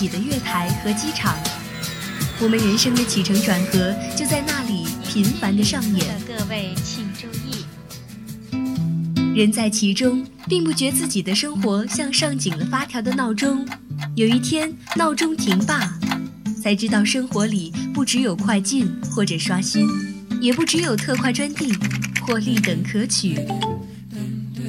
[0.00, 1.36] 己的月台和机场。
[2.40, 6.06] 我们人生的起承转合就在那里频繁的上演。
[6.26, 7.66] 各位请注意，
[9.38, 13.68] 人在其中，并不觉自己的生活像上紧了发条的闹钟。
[14.16, 15.92] 有一天，闹钟停罢，
[16.62, 19.86] 才知道生活里不只有快进或者刷新，
[20.40, 21.74] 也不只有特快专递
[22.22, 23.38] 或立等可取。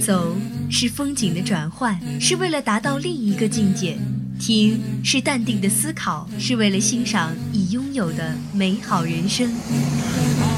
[0.02, 0.36] 走
[0.70, 3.96] 是风景的转换，是为了达到另一个境界；
[4.42, 9.54] 听是淡定的思考，是为了欣赏已拥有的美好人生。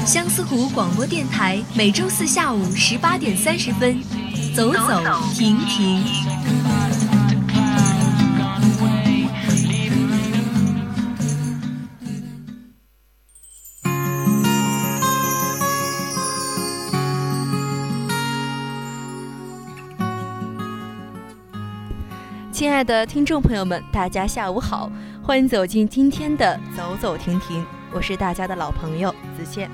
[0.06, 4.00] 相思湖广播电台每周四下午十八点三十分，
[4.56, 4.80] 走走
[5.34, 6.02] 停停。
[22.74, 24.90] 亲爱的听众朋友们，大家下午好，
[25.22, 29.70] 欢迎走进今天的走走停停，我是大家的老朋友子倩。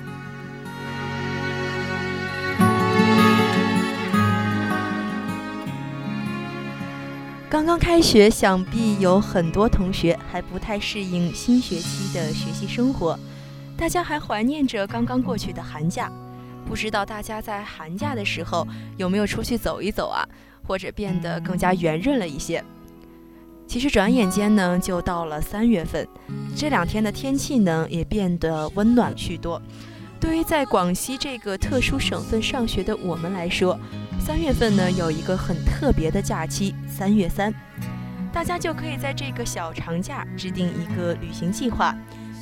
[7.49, 13.17] 刚刚开学，想必有很多同学还不太适应新学期的学习生活，
[13.75, 16.07] 大家还怀念着刚刚过去的寒假。
[16.67, 20.23] 不知道大家在寒假的时候有没有出去走一走啊，
[20.67, 22.63] 或者变得更加圆润了一些？
[23.71, 26.05] 其实转眼间呢，就到了三月份，
[26.57, 29.61] 这两天的天气呢也变得温暖许多。
[30.19, 33.79] 对于在广西这个特殊省份上学的我们来说，
[34.19, 37.53] 三月份呢有一个很特别的假期——三月三，
[38.33, 41.95] 大家就可以在这个小长假制定一个旅行计划，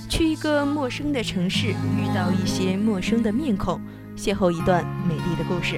[0.09, 3.79] 去一个陌生的城市，遇到一些陌生的面孔，
[4.17, 5.77] 邂逅一段美丽的故事。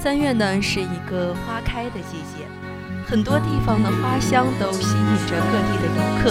[0.00, 2.46] 三月呢是一个花开的季节，
[3.12, 6.30] 很多地方的花香都吸引着各地的游客。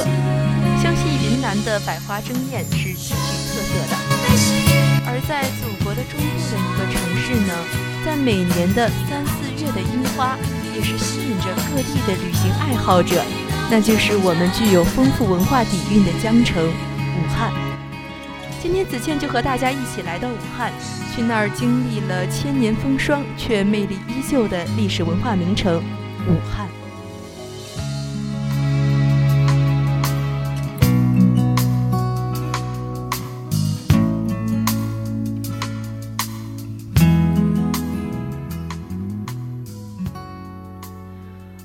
[0.81, 3.95] 相信云南的百花争艳是极具特色的，
[5.05, 7.53] 而在祖国的中部的一个城市呢，
[8.03, 10.35] 在每年的三四月的樱花
[10.73, 13.23] 也是吸引着各地的旅行爱好者，
[13.69, 17.53] 那就是我们具有丰富文化底蕴的江城武汉。
[18.59, 20.73] 今天子倩就和大家一起来到武汉，
[21.15, 25.79] 去那儿经历了千年风霜却魅力依旧的历史文化名城
[26.27, 26.67] 武汉。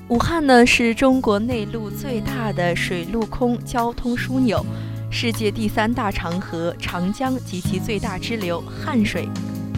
[0.09, 4.65] 武汉呢是中国内陆最大的水陆空交通枢纽，
[5.11, 9.27] 世界第三大长河长江及其最大支流汉水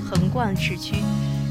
[0.01, 0.96] 横贯市区，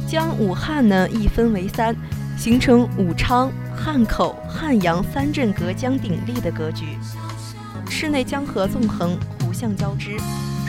[0.06, 1.94] 将武汉呢一分为三，
[2.38, 6.96] 形成武昌、汉口、汉阳三镇隔江鼎立的格局。
[7.90, 10.16] 市内江河纵横，湖相交织，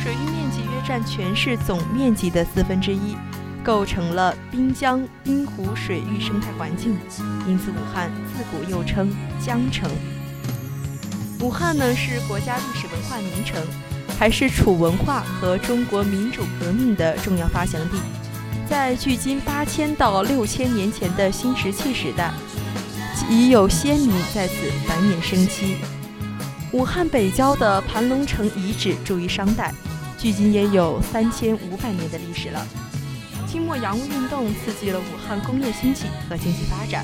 [0.01, 3.15] 水域面积约占全市总面积的四分之一。
[3.63, 6.97] 构成了滨江滨湖水域生态环境，
[7.45, 9.87] 因此武汉自古又称江城。
[11.39, 13.61] 武汉呢是国家历史文化名城，
[14.17, 17.97] 还是楚文化和中国民主革命的重要发祥地。
[18.69, 22.31] 在距今八千到六千年前的新石器时代，
[23.27, 24.53] 已有先民在此
[24.87, 25.77] 繁衍生息。
[26.71, 29.73] 武汉北郊的盘龙城遗址筑于商代，
[30.19, 32.63] 距今也有三千五百年的历史了。
[33.47, 37.03] 清末洋务运动刺激了武汉工业兴起和经济发展，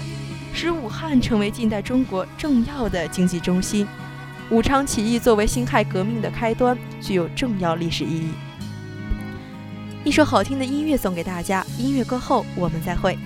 [0.54, 3.88] 使武汉成为近代中国重要的经济中心。
[4.52, 8.30] 武昌起义作为辛亥革命的开端，具有重要历史意义。
[10.06, 13.18] 一首好听的音乐送给大家，音乐过后我们再会。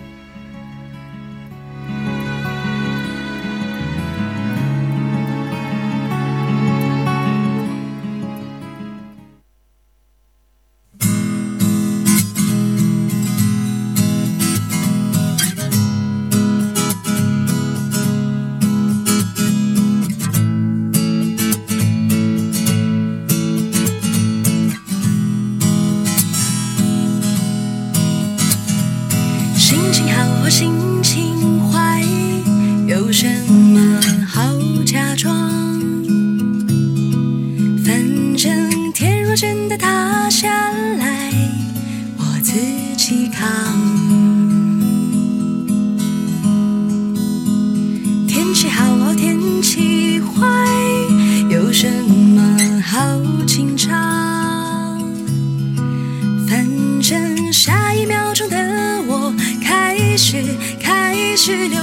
[61.49, 61.78] Şöyle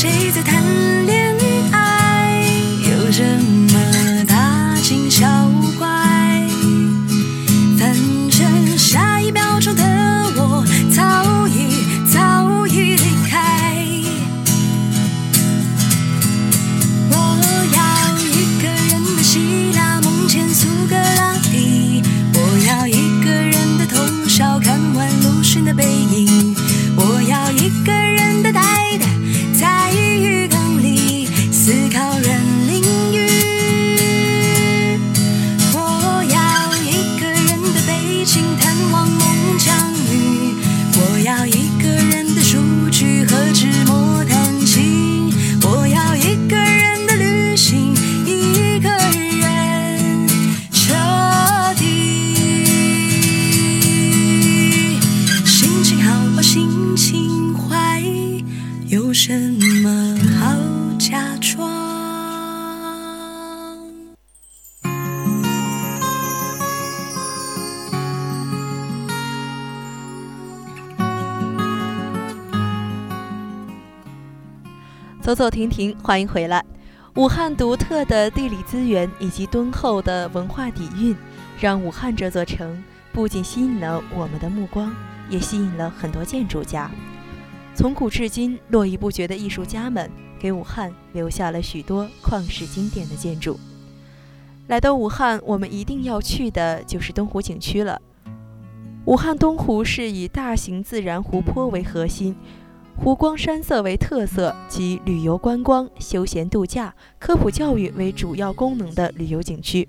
[0.00, 0.62] 谁在贪
[1.06, 1.17] 恋？
[75.28, 76.64] 走走停停，欢迎回来。
[77.16, 81.14] 武汉独特的地理资源以及敦厚的文化底蕴，
[81.60, 82.82] 让武汉这座城
[83.12, 84.90] 不仅吸引了我们的目光，
[85.28, 86.90] 也吸引了很多建筑家。
[87.74, 93.60] 从古至今，络绎不绝的艺术家们给武汉留下了许多旷世经典的建筑。
[94.68, 98.00] 来到武汉，我们一定要去的就是东湖景区了。
[99.04, 102.34] 武汉东湖是以大型自然湖泊为核心。
[103.00, 109.88] 湖光山色为特色及旅游观光、休闲度假、科普教育为主要功能的旅游景区。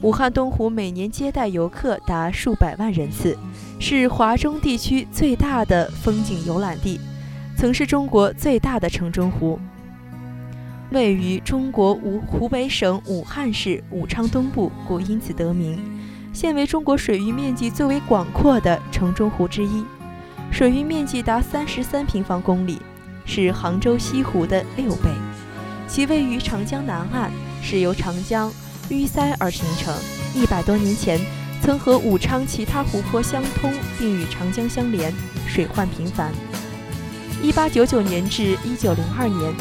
[0.00, 3.36] 武汉东湖每年接待游客达数百万人次，
[3.78, 6.98] 是华中地区最大的风景游览地，
[7.56, 9.58] 曾是中国最大的城中湖。
[10.90, 15.78] 位于中国湖湖北省武汉市武昌东部，故因此得名。
[16.32, 19.84] 现为中国水域面积最为广阔的城中湖之一。
[20.50, 22.80] 水域面积达三十三平方公里，
[23.24, 25.08] 是杭州西湖的六倍。
[25.86, 27.30] 其位于长江南岸，
[27.62, 28.52] 是由长江
[28.90, 29.94] 淤塞而形成。
[30.34, 31.18] 一百多年前，
[31.62, 35.12] 曾和武昌其他湖泊相通，并与长江相连，
[35.46, 36.32] 水患频繁。
[37.42, 39.54] 一八九九年至一九零二年，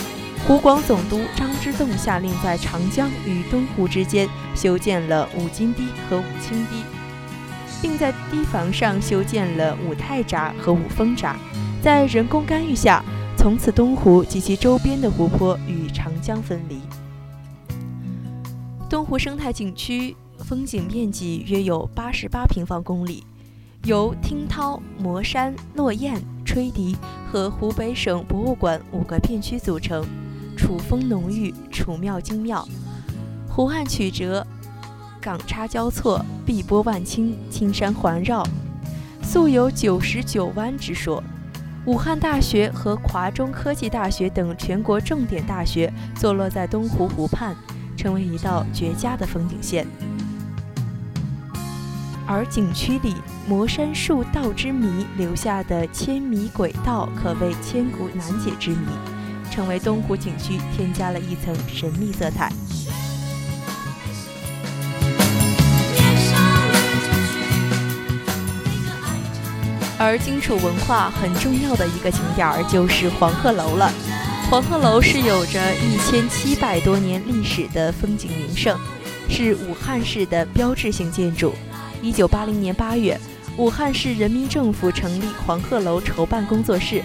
[0.46, 6.99] 湖广总督张之洞下令在长江与东湖之间修建了五金堤和五清堤。
[7.82, 11.36] 并在堤防上修建了五太闸和五峰闸，
[11.82, 13.04] 在人工干预下，
[13.38, 16.82] 从此东湖及其周边的湖泊与长江分离。
[18.90, 23.24] 东湖生态景区风景面积约有八十八平方公里，
[23.86, 26.98] 由听涛、磨山、落雁、吹笛
[27.32, 30.04] 和湖北省博物馆五个片区组成，
[30.58, 32.68] 楚风浓郁，楚妙精妙，
[33.48, 34.46] 湖岸曲折。
[35.22, 38.46] 港叉交错，碧波万顷，青山环绕，
[39.22, 41.22] 素有“九十九湾”之说。
[41.86, 47.56] 武汉大学和华中科技大学等全国重点大学坐落在东湖湖畔，
[47.98, 49.88] 成为一道绝佳的风景线。
[52.28, 53.16] 而景区里
[53.48, 58.86] 魔山树道之谜留下的千米轨道，可谓千古难解之谜，
[59.50, 62.52] 成为东湖景区添加了一层神秘色彩。
[70.00, 73.92] 而荆楚文化很重要的一个景点儿就是黄鹤楼了。
[74.50, 78.80] 黄鹤楼是有着一千七百多年历史的风景名胜，
[79.30, 81.54] 是武汉市的标志性建筑。
[82.02, 83.20] 一九八零年八月，
[83.58, 87.04] 武汉市人民政府成立黄鹤楼筹办工作室。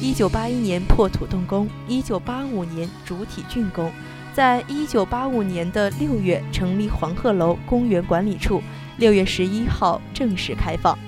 [0.00, 3.92] 一九八一年破土动工，一九八五年主体竣工，
[4.32, 8.62] 在一九八五年的六月成立黄鹤楼公园管理处，
[8.96, 10.98] 六月十一号正式开放。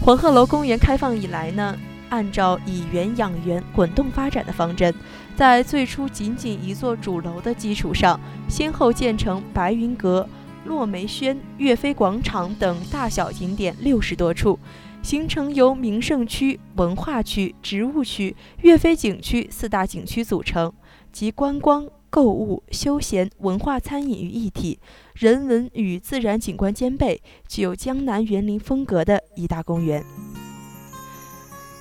[0.00, 1.78] 黄鹤楼公园开放以来呢，
[2.10, 4.94] 按照以园养园、滚动发展的方针，
[5.34, 10.28] 在最初仅仅一座主楼的基础上，先后建成白云阁、
[10.66, 14.58] 落梅轩、岳飞广场等大小景点六十多处，
[15.02, 20.70] 形成由名胜区、文化区、植物区、岳飞景区四大景区组成，
[21.10, 24.78] 集观光、购物、休闲、文化餐饮于一体。
[25.14, 30.04] 人文与自然景观兼备，具有江南园林风格的一大公园。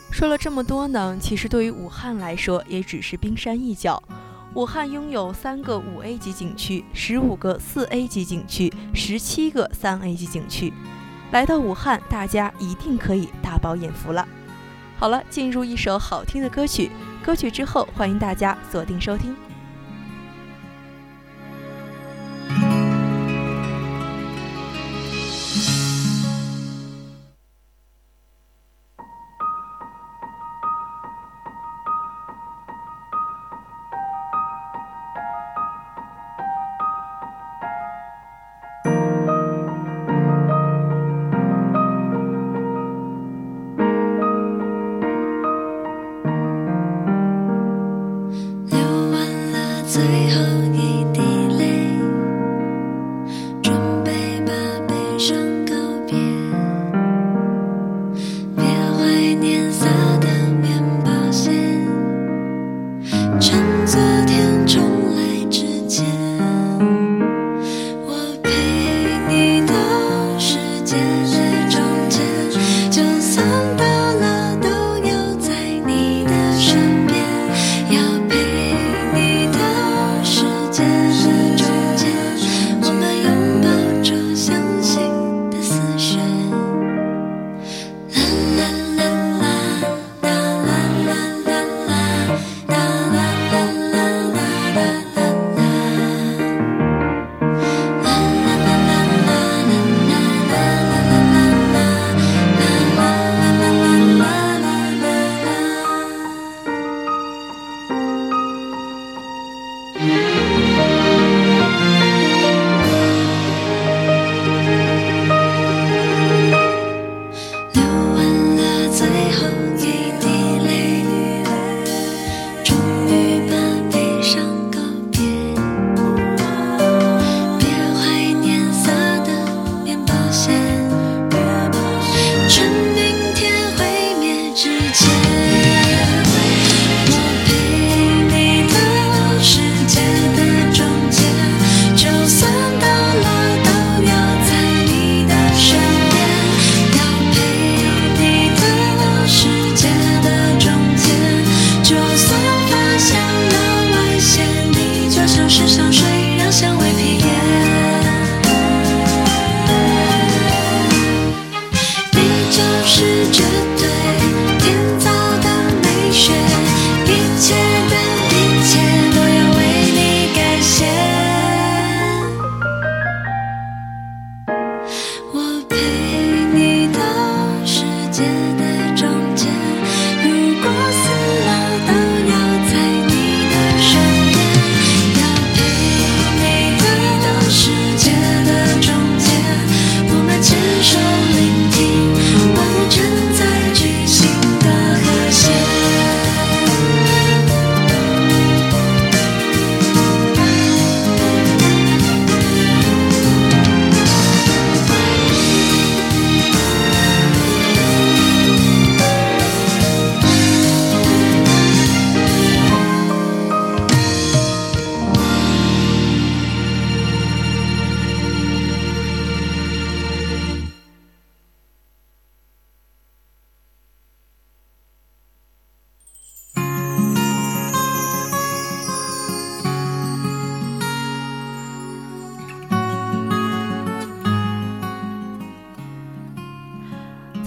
[0.10, 4.02] 说了这么多呢，其实对于武汉来说，也只是冰山一角。
[4.56, 10.74] 武汉拥有三个五 A 级景区、十五个四 A 级景区、十七个三 A 级景区。
[11.32, 14.28] 来到武汉，大家一定可以大饱眼福了。
[14.98, 16.90] 好了，进入一首好听的歌曲，
[17.24, 19.36] 歌曲之后欢迎大家锁定收听。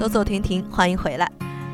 [0.07, 1.29] 走走停停，欢迎回来！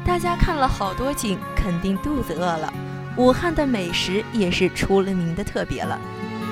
[0.07, 2.73] 大家看了好多景，肯定肚子饿了。
[3.19, 6.01] 武汉的美食也是出了名的特别了，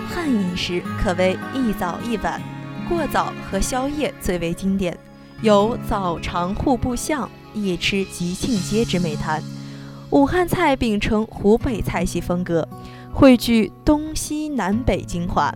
[0.06, 2.38] 汉饮食可谓一早一晚，
[2.86, 4.94] 过早和宵夜最为经典，
[5.40, 9.42] 有早尝户部巷，夜吃吉庆街之美谈。
[10.10, 12.68] 武汉菜秉承湖北菜系风格，
[13.10, 15.50] 汇聚东西南北精华，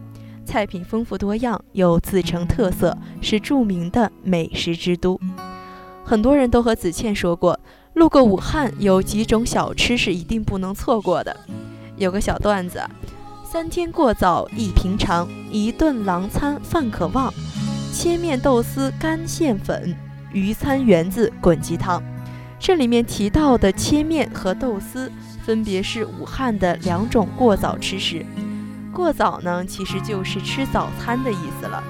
[0.47, 5.21] 菜品丰富多样，有自成特色，是著名的美食之都。
[6.05, 7.59] 很多人都和子倩说过，
[7.95, 11.35] 路过武汉有几种小吃是一定不能错过的。
[11.97, 12.83] 有个小段子：
[13.43, 17.33] 三天过早一平常，一顿狼餐饭可忘。
[17.91, 19.97] 切面豆丝干线粉，
[20.33, 22.03] 鱼餐圆子滚鸡汤。
[22.59, 25.11] 这里面提到的切面和豆丝，
[25.43, 28.27] 分别是武汉的两种过早吃食。
[28.93, 31.83] 过早呢，其实就是吃早餐的意思了；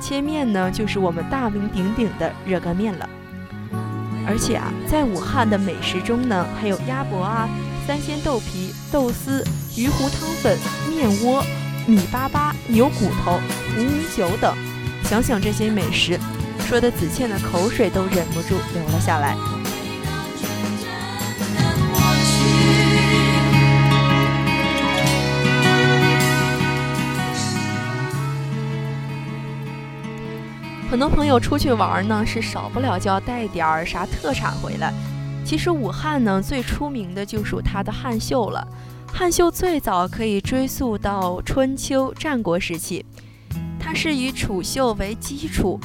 [0.00, 3.08] 切面呢，就是我们大名鼎鼎的热干面了。
[4.26, 7.48] 而且啊，在武汉的美食中呢，还有鸭脖啊、
[7.86, 9.44] 三鲜豆皮、豆丝、
[9.76, 10.58] 鱼糊汤粉、
[10.88, 11.44] 面窝、
[11.86, 13.40] 米粑粑、牛骨头、
[13.76, 14.54] 五米酒等。
[15.04, 16.18] 想想这些美食，
[16.68, 19.36] 说的子倩的口水都忍不住流了下来。
[30.90, 34.92] 很多朋友出去玩呢，是少不了就要带点儿啥特产回来。
[35.44, 38.66] 其实武汉呢，最出名的就属它的汉绣了。
[39.06, 43.04] 汉绣最早可以追溯到春秋战国时期，
[43.78, 45.78] 它是以楚绣为基础，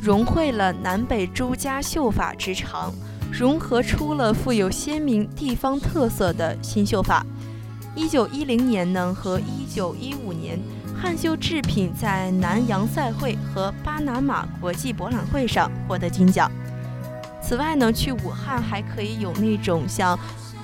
[0.00, 2.92] 融汇了南北诸家绣法之长，
[3.30, 7.24] 融合出了富有鲜明地方特色的新绣法。
[7.94, 10.58] 一九一零年呢和一九一五年。
[11.02, 16.48] 汉绣制品在南洋赛会和巴拿马国际博览会上获得金奖。
[17.42, 20.16] 此外呢，去武汉还可以有那种像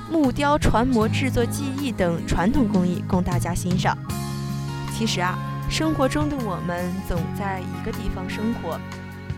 [0.09, 3.99] 木雕船模制作技艺等传统工艺供大家欣赏。
[4.97, 5.37] 其实啊，
[5.69, 8.79] 生活中的我们总在一个地方生活，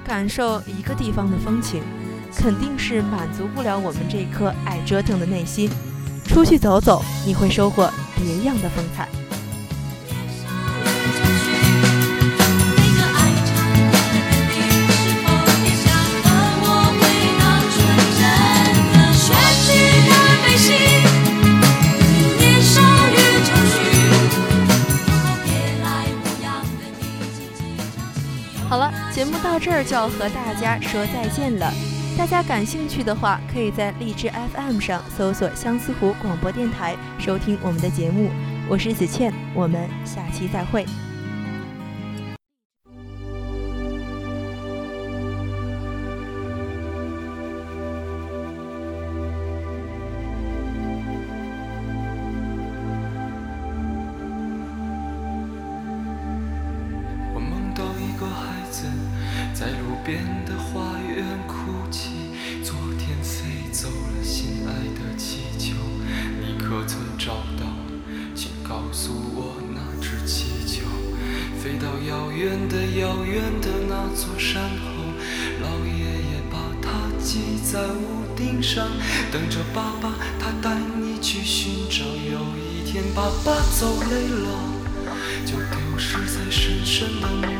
[0.05, 1.83] 感受一个地方的风情，
[2.37, 5.71] 肯定是满足不了我们这颗爱折腾的内心。
[6.27, 9.09] 出去走走，你会收获别样的风采。
[29.61, 31.71] 这儿就要和大家说再见了。
[32.17, 38.31] 大家感兴趣的话，可以在荔枝 FM 上搜索相思湖广播电台，收听我们的节目。
[38.69, 40.85] 我是子倩，我们下期再会。
[59.61, 62.09] 在路边的花园哭泣，
[62.65, 65.75] 昨天飞走了心爱的气球，
[66.41, 67.67] 你可曾找到？
[68.35, 70.87] 请告诉我那只气球，
[71.63, 75.13] 飞到遥远的遥远的那座山后，
[75.61, 76.91] 老爷爷把它
[77.23, 78.89] 系在屋顶上，
[79.31, 82.07] 等着爸爸，他带你去寻找。
[82.07, 84.49] 有一天爸爸走累了，
[85.45, 87.60] 就丢失在深深的梦。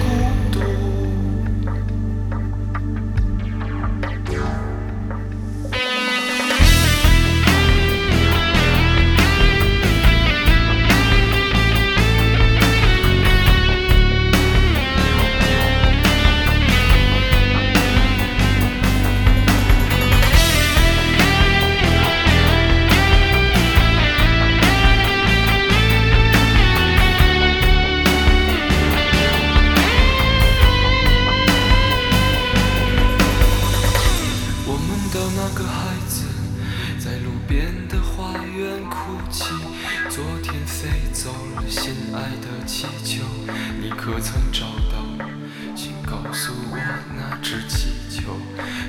[44.01, 44.97] 可曾找到？
[45.75, 46.77] 请告诉我
[47.15, 48.35] 那只气球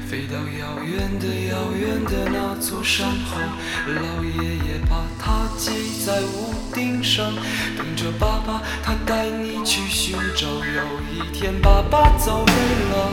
[0.09, 3.39] 飞到遥远的遥远的那座山后
[3.87, 7.31] 老爷爷把它系在屋顶上
[7.77, 10.49] 等着爸爸他带你去寻找。
[10.49, 12.53] 有一天爸爸走累
[12.91, 13.13] 了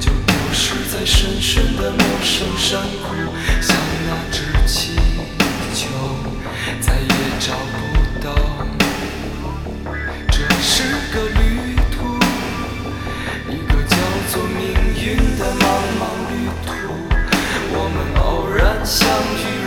[0.00, 3.14] 就丢失在深深的陌生山谷
[3.60, 3.76] 像
[4.08, 4.96] 那只气
[5.72, 5.86] 球
[6.80, 7.08] 再也
[7.38, 7.91] 找不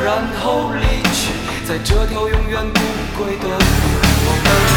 [0.05, 1.33] 然后离去
[1.67, 2.79] 在这条永远不
[3.17, 4.74] 归的路。